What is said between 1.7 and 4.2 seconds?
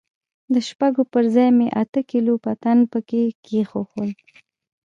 اته کيلو پټن پکښې کښېښوول.